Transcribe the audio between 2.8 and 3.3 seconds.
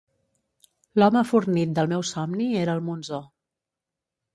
Monzó.